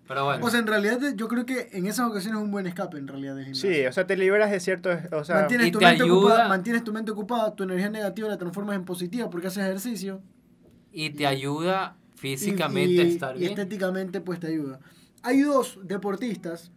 [0.09, 0.45] Pero bueno.
[0.45, 3.07] O sea, en realidad yo creo que en esas ocasiones es un buen escape en
[3.07, 3.73] realidad del gimnasio.
[3.73, 4.91] Sí, o sea, te liberas de cierto...
[5.13, 8.75] O sea, mantienes, tu mente ocupada, mantienes tu mente ocupada, tu energía negativa la transformas
[8.75, 10.23] en positiva porque haces ejercicio.
[10.91, 13.51] Y te ayuda físicamente estar bien.
[13.51, 14.81] Y estéticamente pues te ayuda.
[15.23, 16.71] Hay dos deportistas,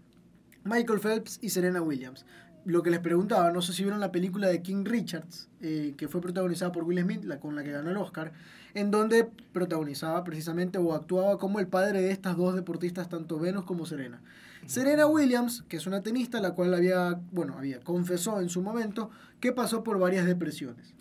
[0.63, 2.25] Michael Phelps y Serena Williams
[2.65, 6.07] lo que les preguntaba, no sé si vieron la película de King Richards, eh, que
[6.07, 8.31] fue protagonizada por Will Smith, la con la que ganó el Oscar,
[8.73, 13.63] en donde protagonizaba precisamente o actuaba como el padre de estas dos deportistas, tanto Venus
[13.63, 14.21] como Serena.
[14.65, 19.09] Serena Williams, que es una tenista, la cual había, bueno, había confesó en su momento
[19.39, 20.93] que pasó por varias depresiones.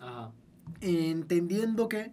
[0.81, 2.13] Entendiendo que,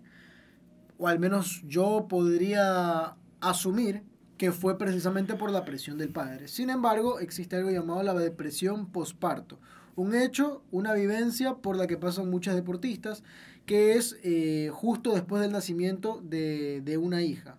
[0.98, 4.04] o al menos yo podría asumir
[4.38, 6.48] que fue precisamente por la presión del padre.
[6.48, 9.60] Sin embargo, existe algo llamado la depresión posparto,
[9.96, 13.24] un hecho, una vivencia por la que pasan muchas deportistas,
[13.66, 17.58] que es eh, justo después del nacimiento de, una hija.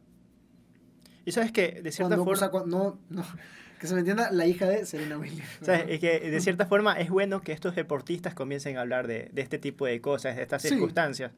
[1.25, 2.51] Y sabes que, de cierta forma...
[2.67, 3.25] no, no,
[3.81, 5.49] que se me entienda, la hija de Serena Williams.
[5.63, 5.87] ¿Sabes?
[5.89, 9.43] Es que de cierta forma es bueno que estos deportistas comiencen a hablar de, de
[9.43, 11.33] este tipo de cosas, de estas circunstancias.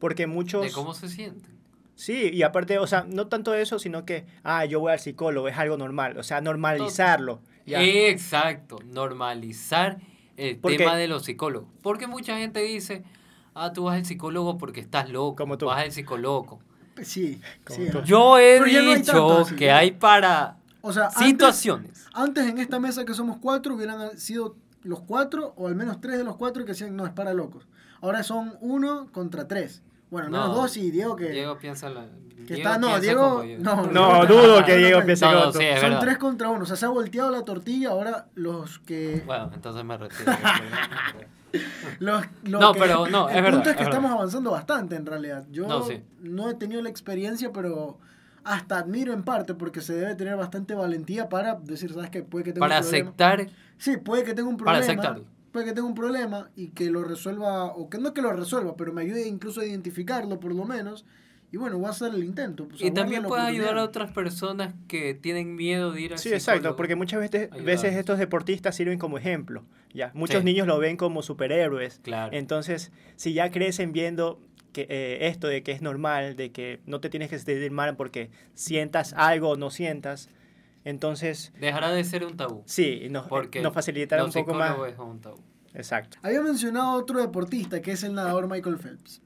[0.00, 0.62] Porque muchos...
[0.62, 1.60] De cómo se sienten.
[1.94, 5.46] Sí, y aparte, o sea, no tanto eso, sino que, ah, yo voy al psicólogo,
[5.48, 7.40] es algo normal, o sea, normalizarlo.
[7.66, 9.98] Exacto, normalizar
[10.36, 11.68] el tema de los psicólogos.
[11.82, 13.04] Porque mucha gente dice,
[13.54, 15.66] ah, tú vas al psicólogo porque estás loco, Como tú.
[15.66, 16.60] vas al psicólogo.
[17.02, 17.88] Sí, sí.
[18.04, 22.06] Yo he dicho que hay para o sea, situaciones.
[22.12, 26.16] Antes, en esta mesa que somos cuatro hubieran sido los cuatro o al menos tres
[26.18, 27.66] de los cuatro que decían no es para locos.
[28.00, 29.82] Ahora son uno contra tres.
[30.10, 31.30] Bueno, al menos dos y Diego que...
[31.30, 32.06] Diego piensa la...
[32.46, 36.48] Que está, no, Diego, no, no, dudo que Diego piense como sí, Son tres contra
[36.48, 39.22] uno, o sea, se ha volteado la tortilla, ahora los que...
[39.24, 40.32] Bueno, entonces me retiro.
[42.00, 45.44] los, no, pero no, es el punto es que estamos avanzando bastante en realidad.
[45.50, 45.86] Yo no,
[46.22, 47.98] no he tenido la experiencia, pero
[48.44, 52.22] hasta admiro en parte porque se debe tener bastante valentía para decir, ¿sabes qué?
[52.22, 53.10] Puede que tenga para un problema.
[53.10, 53.46] aceptar.
[53.78, 54.80] Sí, puede que tenga un problema.
[54.80, 55.24] Para aceptarlo.
[55.52, 58.76] Puede que tenga un problema y que lo resuelva, o que no que lo resuelva,
[58.76, 61.04] pero me ayude incluso a identificarlo por lo menos.
[61.52, 62.68] Y bueno, voy a hacer el intento.
[62.68, 66.32] Pues, y también puede ayudar a otras personas que tienen miedo de ir al Sí,
[66.32, 69.64] exacto, porque muchas veces, veces estos deportistas sirven como ejemplo.
[69.92, 71.98] ya Muchos niños lo ven como superhéroes.
[72.04, 72.36] Claro.
[72.36, 74.40] Entonces, si ya crecen viendo
[74.72, 77.96] que, eh, esto de que es normal, de que no te tienes que sentir mal
[77.96, 80.28] porque sientas algo o no sientas,
[80.84, 81.52] entonces...
[81.60, 82.62] Dejará de ser un tabú.
[82.66, 84.76] Sí, nos, porque nos facilitará un poco más...
[84.88, 85.40] Es un tabú.
[85.74, 86.18] Exacto.
[86.22, 89.22] Había mencionado otro deportista que es el nadador Michael Phelps,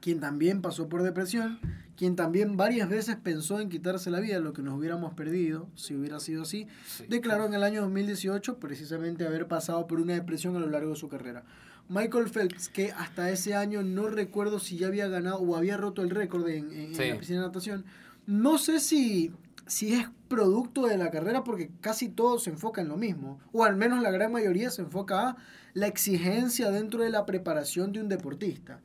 [0.00, 1.58] quien también pasó por depresión,
[1.96, 5.96] quien también varias veces pensó en quitarse la vida, lo que nos hubiéramos perdido si
[5.96, 6.68] hubiera sido así,
[7.08, 10.96] declaró en el año 2018 precisamente haber pasado por una depresión a lo largo de
[10.96, 11.42] su carrera.
[11.88, 16.02] Michael Phelps, que hasta ese año no recuerdo si ya había ganado o había roto
[16.02, 17.84] el récord en, en, la piscina de natación.
[18.26, 19.32] No sé si,
[19.68, 23.64] si es producto de la carrera porque casi todo se enfoca en lo mismo, o
[23.64, 25.36] al menos la gran mayoría se enfoca a
[25.74, 28.80] la exigencia dentro de la preparación de un deportista.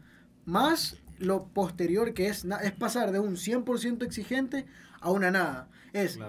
[0.46, 4.66] Más lo posterior que es, es pasar de un 100% exigente
[5.00, 5.70] a una nada.
[5.94, 6.20] Es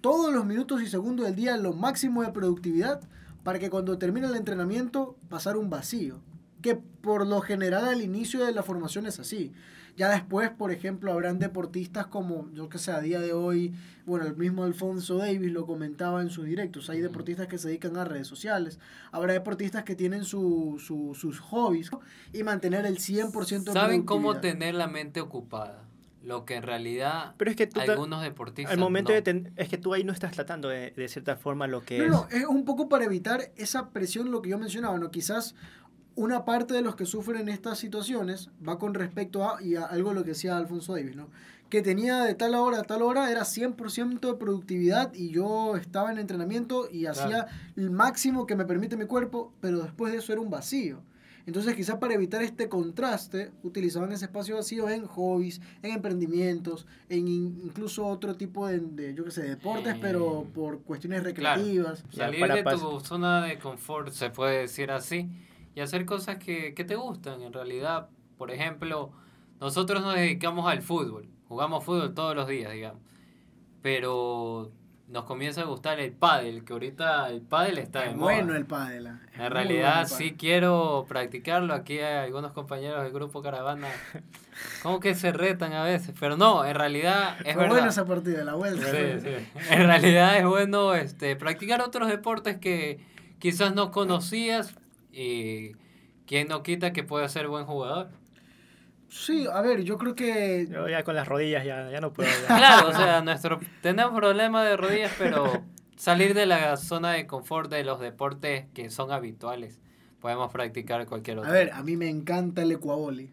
[0.00, 3.00] todos los minutos y segundos del día lo máximo de productividad
[3.42, 6.20] para que cuando termine el entrenamiento pasar un vacío,
[6.64, 9.52] que por lo general al inicio de la formación es así.
[9.98, 13.74] Ya después, por ejemplo, habrán deportistas como, yo que sé, a día de hoy,
[14.06, 17.98] bueno, el mismo Alfonso Davis lo comentaba en sus directos, hay deportistas que se dedican
[17.98, 18.78] a redes sociales,
[19.12, 20.82] habrá deportistas que tienen su,
[21.14, 21.90] sus hobbies
[22.32, 25.84] y mantener el 100% de ¿Saben cómo tener la mente ocupada?
[26.22, 28.72] Lo que en realidad Pero es que algunos deportistas.
[28.72, 31.82] Al momento de es que tú ahí no estás tratando de, de cierta forma lo
[31.82, 32.10] que no, es.
[32.10, 35.10] No, es un poco para evitar esa presión, lo que yo mencionaba, ¿no?
[35.10, 35.54] Quizás
[36.16, 40.12] una parte de los que sufren estas situaciones va con respecto a, y a algo
[40.12, 41.28] lo que decía Alfonso Davis, ¿no?
[41.70, 46.12] Que tenía de tal hora a tal hora, era 100% de productividad y yo estaba
[46.12, 47.46] en entrenamiento y hacía
[47.76, 51.02] el máximo que me permite mi cuerpo, pero después de eso era un vacío.
[51.46, 57.28] Entonces, quizás para evitar este contraste, utilizaban ese espacio vacío en hobbies, en emprendimientos, en
[57.28, 62.02] incluso otro tipo de, yo qué sé, deportes, pero eh, por cuestiones recreativas.
[62.10, 65.28] Salir de tu zona de confort, se puede decir así,
[65.74, 67.42] y hacer cosas que, que te gustan.
[67.42, 69.12] En realidad, por ejemplo,
[69.60, 73.00] nosotros nos dedicamos al fútbol, jugamos fútbol todos los días, digamos,
[73.82, 74.70] pero
[75.08, 79.06] nos comienza a gustar el pádel, que ahorita el pádel está es bueno el pádel.
[79.06, 81.74] Ah, en realidad sí quiero practicarlo.
[81.74, 83.88] Aquí hay algunos compañeros del grupo Caravana
[84.82, 88.44] como que se retan a veces, pero no, en realidad es Fue bueno esa partida,
[88.44, 88.86] la vuelta.
[88.90, 89.46] Sí, sí.
[89.70, 92.98] En realidad es bueno este practicar otros deportes que
[93.38, 94.74] quizás no conocías
[95.14, 95.72] y
[96.26, 98.10] quien no quita que pueda ser buen jugador.
[99.08, 100.66] Sí, a ver, yo creo que...
[100.68, 102.28] Yo ya con las rodillas ya, ya no puedo.
[102.46, 105.62] Claro, o sea, nuestro, tenemos problemas de rodillas, pero
[105.96, 109.78] salir de la zona de confort de los deportes que son habituales,
[110.20, 111.50] podemos practicar cualquier otro.
[111.50, 113.30] A ver, a mí me encanta el ecuaboli.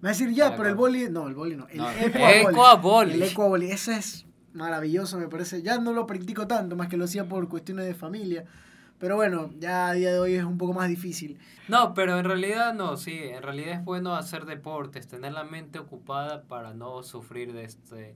[0.00, 1.08] Me va a decir, ya, pero el boli...
[1.08, 1.68] No, el boli no.
[1.68, 1.80] El
[2.42, 3.14] ecuaboli.
[3.14, 5.62] El ecuaboli, ese es maravilloso, me parece.
[5.62, 8.44] Ya no lo practico tanto, más que lo hacía por cuestiones de familia.
[8.98, 11.38] Pero bueno, ya a día de hoy es un poco más difícil.
[11.68, 15.78] No, pero en realidad no, sí, en realidad es bueno hacer deportes, tener la mente
[15.78, 18.14] ocupada para no sufrir de este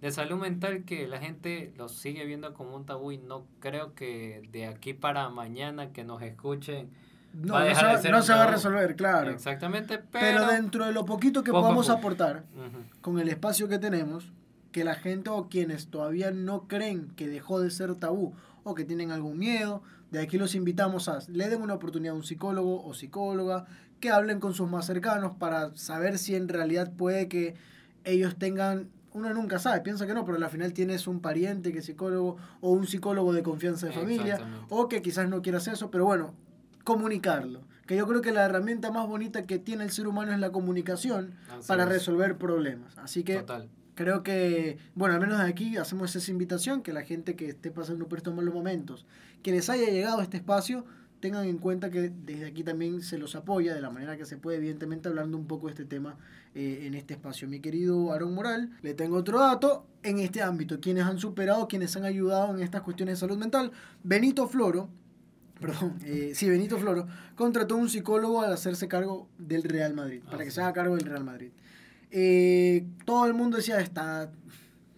[0.00, 3.94] de salud mental que la gente lo sigue viendo como un tabú y no creo
[3.94, 6.90] que de aquí para mañana que nos escuchen
[7.32, 9.30] no, no, se, va a resolver, claro.
[9.30, 12.44] Exactamente, pero, dentro de lo poquito que podamos aportar
[13.00, 14.30] con el espacio que tenemos,
[14.70, 18.84] que la gente o quienes todavía no creen que dejó de ser tabú o que
[18.84, 19.82] tienen algún miedo
[20.14, 23.66] de aquí los invitamos a le den una oportunidad a un psicólogo o psicóloga,
[24.00, 27.54] que hablen con sus más cercanos para saber si en realidad puede que
[28.04, 31.78] ellos tengan uno nunca sabe, piensa que no, pero al final tienes un pariente que
[31.78, 35.90] es psicólogo o un psicólogo de confianza de familia o que quizás no quieras eso,
[35.90, 36.34] pero bueno,
[36.82, 37.62] comunicarlo.
[37.86, 40.50] Que yo creo que la herramienta más bonita que tiene el ser humano es la
[40.50, 41.34] comunicación
[41.68, 42.96] para resolver problemas.
[42.98, 43.44] Así que
[43.94, 48.08] creo que, bueno, al menos aquí hacemos esa invitación, que la gente que esté pasando
[48.08, 49.06] por estos malos momentos,
[49.42, 50.84] que les haya llegado a este espacio,
[51.24, 54.36] tengan en cuenta que desde aquí también se los apoya de la manera que se
[54.36, 56.18] puede, evidentemente hablando un poco de este tema
[56.54, 57.48] eh, en este espacio.
[57.48, 61.96] Mi querido Aaron Moral, le tengo otro dato en este ámbito, quienes han superado, quienes
[61.96, 63.72] han ayudado en estas cuestiones de salud mental.
[64.02, 64.90] Benito Floro,
[65.58, 70.42] perdón, eh, sí, Benito Floro, contrató un psicólogo al hacerse cargo del Real Madrid, para
[70.42, 71.52] ah, que se haga cargo del Real Madrid.
[72.16, 74.30] Eh, todo el mundo decía, está,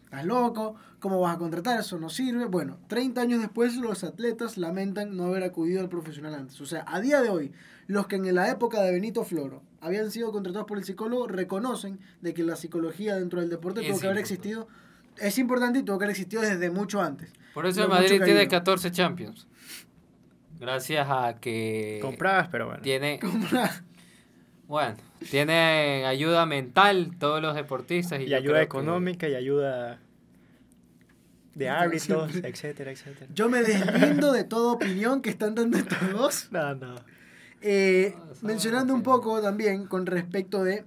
[0.04, 0.76] estás loco,
[1.06, 1.78] ¿Cómo vas a contratar?
[1.78, 2.46] Eso no sirve.
[2.46, 6.60] Bueno, 30 años después los atletas lamentan no haber acudido al profesional antes.
[6.60, 7.52] O sea, a día de hoy,
[7.86, 12.00] los que en la época de Benito Floro habían sido contratados por el psicólogo reconocen
[12.22, 14.66] de que la psicología dentro del deporte tuvo que haber existido.
[15.18, 17.32] Es importante y tuvo que haber existido desde mucho antes.
[17.54, 19.46] Por eso el Madrid tiene 14 Champions.
[20.58, 22.00] Gracias a que...
[22.02, 22.82] Compradas, pero bueno.
[22.82, 23.20] Tiene...
[24.68, 24.96] Bueno,
[25.30, 28.20] tiene ayuda mental todos los deportistas.
[28.20, 30.00] Y, y ayuda económica y ayuda
[31.56, 33.26] de árbitros, etcétera, etcétera.
[33.34, 36.48] Yo me deslindo de toda opinión que están dando estos dos.
[36.50, 36.96] No, no.
[37.62, 40.84] Eh, mencionando un poco también con respecto de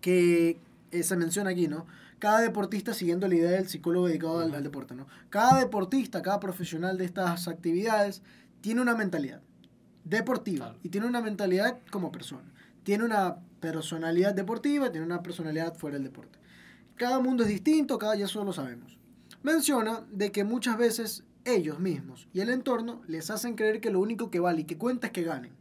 [0.00, 0.60] que
[0.92, 1.86] eh, se menciona aquí, ¿no?
[2.20, 5.08] Cada deportista, siguiendo la idea del psicólogo dedicado al, deporte, ¿no?
[5.30, 8.22] Cada deportista, cada profesional de estas actividades
[8.60, 9.40] tiene una mentalidad
[10.04, 12.52] deportiva y tiene una mentalidad como persona.
[12.82, 16.38] Tiene una personalidad deportiva, tiene una personalidad fuera del deporte.
[16.96, 18.98] Cada mundo es distinto, cada ya eso lo sabemos
[19.42, 24.00] menciona de que muchas veces ellos mismos y el entorno les hacen creer que lo
[24.00, 25.52] único que vale y que cuenta es que ganen.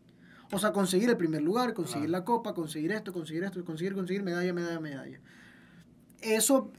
[0.51, 4.21] O sea, conseguir el primer lugar, conseguir la copa, conseguir esto, conseguir esto, conseguir, conseguir
[4.21, 5.19] medalla, medalla, medalla.
[6.19, 6.71] Eso,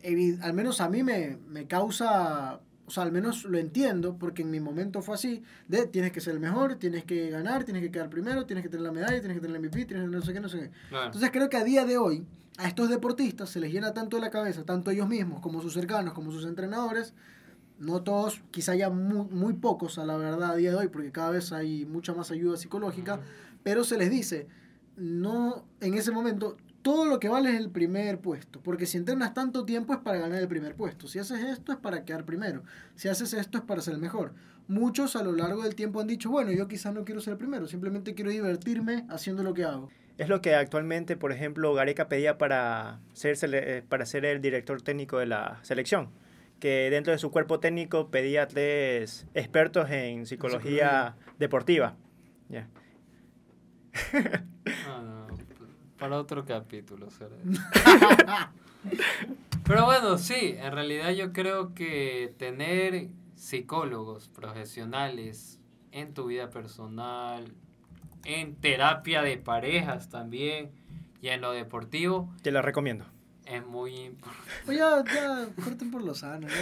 [0.42, 4.50] al menos a mí me, me causa, o sea, al menos lo entiendo, porque en
[4.50, 7.90] mi momento fue así, de tienes que ser el mejor, tienes que ganar, tienes que
[7.90, 10.22] quedar primero, tienes que tener la medalla, tienes que tener el MVP, tienes que no
[10.22, 10.70] sé qué, no sé qué.
[11.04, 12.26] Entonces creo que a día de hoy,
[12.58, 16.12] a estos deportistas se les llena tanto la cabeza, tanto ellos mismos como sus cercanos,
[16.12, 17.14] como sus entrenadores,
[17.78, 21.30] no todos, quizá ya muy, pocos a la verdad a día de hoy, porque cada
[21.30, 23.20] vez hay mucha más ayuda psicológica,
[23.62, 24.46] pero se les dice,
[24.96, 29.34] no, en ese momento, todo lo que vale es el primer puesto, porque si entrenas
[29.34, 32.64] tanto tiempo es para ganar el primer puesto, si haces esto es para quedar primero,
[32.96, 34.34] si haces esto es para ser el mejor.
[34.68, 37.38] Muchos a lo largo del tiempo han dicho, bueno, yo quizás no quiero ser el
[37.38, 39.90] primero, simplemente quiero divertirme haciendo lo que hago.
[40.18, 44.82] Es lo que actualmente, por ejemplo, Gareca pedía para ser, eh, para ser el director
[44.82, 46.10] técnico de la selección.
[46.60, 51.96] Que dentro de su cuerpo técnico pedía tres expertos en psicología, deportiva.
[54.86, 55.11] Ah,
[56.02, 57.06] para otro capítulo.
[59.64, 65.60] Pero bueno, sí, en realidad yo creo que tener psicólogos profesionales
[65.92, 67.44] en tu vida personal,
[68.24, 70.72] en terapia de parejas también
[71.20, 72.28] y en lo deportivo.
[72.42, 73.04] Te la recomiendo.
[73.46, 74.50] Es muy importante.
[74.64, 76.48] Pues ya, ya, corten por lo sano.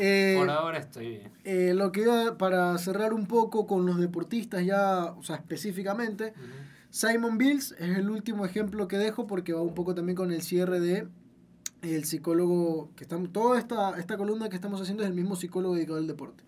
[0.00, 1.32] Eh, por ahora estoy bien.
[1.42, 6.34] Eh, lo que iba para cerrar un poco con los deportistas ya, o sea, específicamente,
[6.90, 10.42] Simon Bills es el último ejemplo que dejo porque va un poco también con el
[10.42, 11.08] cierre de
[11.82, 15.74] el psicólogo que estamos, toda esta, esta columna que estamos haciendo es el mismo psicólogo
[15.74, 16.44] dedicado al deporte.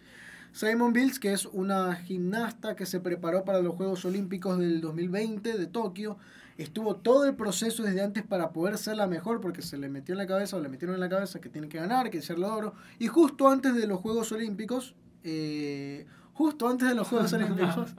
[0.52, 5.56] Simon Bills, que es una gimnasta que se preparó para los Juegos Olímpicos del 2020
[5.56, 6.16] de Tokio,
[6.58, 10.14] estuvo todo el proceso desde antes para poder ser la mejor, porque se le metió
[10.14, 12.38] en la cabeza o le metieron en la cabeza que tiene que ganar, que ser
[12.38, 12.74] la oro.
[12.98, 17.94] Y justo antes de los Juegos Olímpicos, eh, justo antes de los Juegos Olímpicos,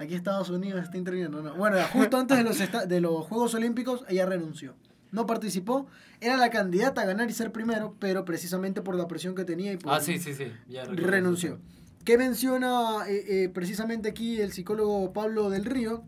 [0.00, 1.54] aquí Estados Unidos está interviniendo, no.
[1.54, 4.74] Bueno, justo antes de los, de los Juegos Olímpicos, ella renunció.
[5.12, 5.86] No participó,
[6.20, 9.72] era la candidata a ganar y ser primero, pero precisamente por la presión que tenía
[9.72, 10.46] y por ah, sí, sí, sí.
[10.86, 11.58] renunció.
[12.04, 16.02] ¿Qué menciona eh, eh, precisamente aquí el psicólogo Pablo del Río?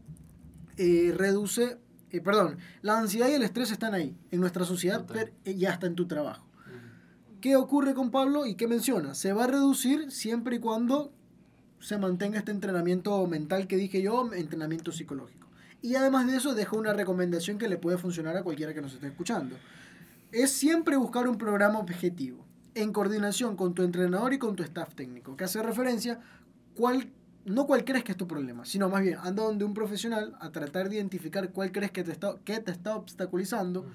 [0.78, 1.78] Eh, reduce,
[2.24, 5.04] perdón, la ansiedad y el estrés están ahí, en nuestra sociedad
[5.44, 6.46] y hasta en tu trabajo.
[7.42, 9.14] ¿Qué ocurre con Pablo y qué menciona?
[9.14, 11.12] Se va a reducir siempre y cuando
[11.82, 15.48] se mantenga este entrenamiento mental que dije yo, entrenamiento psicológico.
[15.82, 18.94] Y además de eso, dejo una recomendación que le puede funcionar a cualquiera que nos
[18.94, 19.56] esté escuchando.
[20.30, 24.94] Es siempre buscar un programa objetivo en coordinación con tu entrenador y con tu staff
[24.94, 26.20] técnico, que hace referencia
[26.74, 27.10] cuál,
[27.44, 30.50] no cuál crees que es tu problema, sino más bien anda donde un profesional a
[30.52, 33.86] tratar de identificar cuál crees que te está, que te está obstaculizando,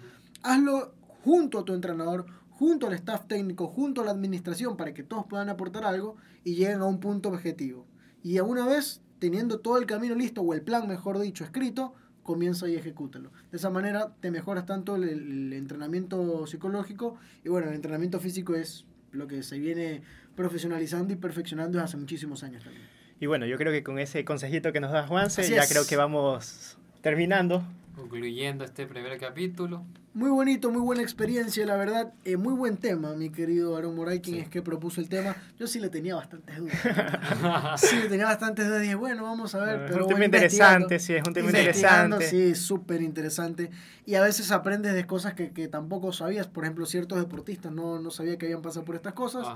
[0.44, 2.26] hazlo junto a tu entrenador,
[2.58, 6.56] junto al staff técnico, junto a la administración, para que todos puedan aportar algo y
[6.56, 7.86] lleguen a un punto objetivo.
[8.24, 11.94] Y a una vez, teniendo todo el camino listo, o el plan, mejor dicho, escrito,
[12.24, 13.32] comienza y ejecútalo.
[13.52, 18.56] De esa manera te mejoras tanto el, el entrenamiento psicológico y bueno, el entrenamiento físico
[18.56, 20.02] es lo que se viene
[20.36, 22.86] profesionalizando y perfeccionando desde hace muchísimos años también.
[23.20, 25.96] Y bueno, yo creo que con ese consejito que nos da Juanse, ya creo que
[25.96, 27.64] vamos terminando.
[27.98, 29.84] Concluyendo este primer capítulo.
[30.14, 32.14] Muy bonito, muy buena experiencia, la verdad.
[32.26, 35.36] Eh, muy buen tema, mi querido Aaron Moray, quien es que propuso el tema.
[35.58, 37.82] Yo sí le tenía bastantes dudas.
[37.82, 38.84] sí, le tenía bastantes dudas.
[38.84, 39.90] Dije, bueno, vamos a ver.
[39.90, 42.30] Es un tema interesante, sí, es un tema interesante.
[42.30, 43.72] Sí, súper interesante.
[44.06, 46.46] Y a veces aprendes de cosas que, que, tampoco sabías.
[46.46, 49.48] Por ejemplo, ciertos deportistas no, no sabía que habían pasado por estas cosas.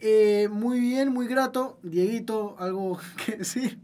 [0.00, 1.78] Eh, muy bien, muy grato.
[1.82, 3.78] Dieguito, algo que sí.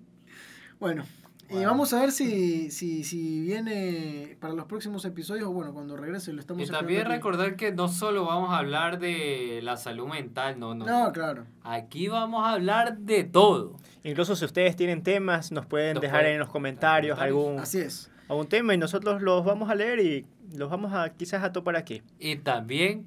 [0.78, 1.04] Bueno,
[1.50, 5.96] y vamos a ver si, si, si viene para los próximos episodios o bueno, cuando
[5.96, 10.06] regrese lo estamos Y también recordar que no solo vamos a hablar de la salud
[10.08, 10.86] mental, no, no.
[10.86, 11.46] No, claro.
[11.62, 13.76] Aquí vamos a hablar de todo.
[14.04, 18.10] Incluso si ustedes tienen temas, nos pueden dejar en los comentarios, algún, Así es.
[18.28, 20.26] algún tema y nosotros los vamos a leer y
[20.56, 22.02] los vamos a quizás a topar aquí.
[22.18, 23.06] Y también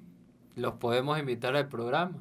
[0.55, 2.17] los podemos invitar al programa.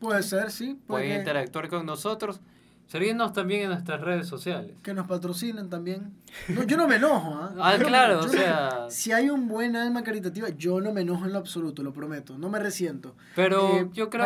[0.00, 0.78] Puede ser, sí.
[0.86, 2.40] Pueden interactuar con nosotros.
[2.88, 4.72] Seguirnos también en nuestras redes sociales.
[4.82, 6.14] Que nos patrocinen también.
[6.48, 7.34] No, yo no me enojo.
[7.34, 7.52] ¿ah?
[7.60, 8.86] ah claro, o sea...
[8.88, 12.38] si hay un buen alma caritativa, yo no me enojo en lo absoluto, lo prometo.
[12.38, 13.14] No me resiento.
[13.36, 14.24] Pero eh, yo creo